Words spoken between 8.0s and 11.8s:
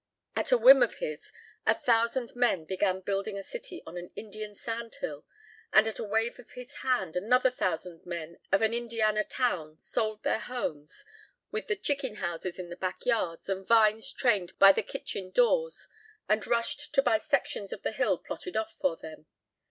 men of an Indiana town sold their homes, with the